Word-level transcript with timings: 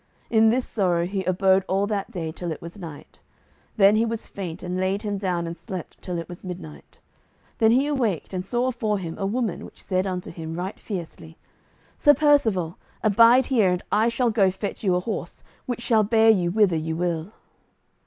In 0.31 0.49
this 0.49 0.67
sorrow 0.67 1.05
he 1.05 1.23
abode 1.25 1.63
all 1.67 1.85
that 1.85 2.09
day 2.09 2.31
till 2.31 2.51
it 2.51 2.59
was 2.59 2.79
night. 2.79 3.19
Then 3.77 3.95
he 3.95 4.03
was 4.03 4.25
faint, 4.25 4.63
and 4.63 4.79
laid 4.79 5.03
him 5.03 5.19
down 5.19 5.45
and 5.45 5.55
slept 5.55 6.01
till 6.01 6.17
it 6.17 6.27
was 6.27 6.43
midnight. 6.43 6.99
Then 7.59 7.69
he 7.69 7.85
awaked, 7.85 8.33
and 8.33 8.43
saw 8.43 8.65
afore 8.65 8.97
him 8.97 9.15
a 9.19 9.27
woman 9.27 9.63
which 9.63 9.83
said 9.83 10.07
unto 10.07 10.31
him 10.31 10.55
right 10.55 10.79
fiercely, 10.79 11.37
"Sir 11.99 12.15
Percivale, 12.15 12.79
abide 13.03 13.45
here, 13.45 13.69
and 13.69 13.83
I 13.91 14.07
shall 14.07 14.31
go 14.31 14.49
fetch 14.49 14.83
you 14.83 14.95
a 14.95 15.01
horse, 15.01 15.43
which 15.67 15.81
shall 15.81 16.03
bear 16.03 16.31
you 16.31 16.49
whither 16.49 16.75
you 16.77 16.95
will." 16.95 17.31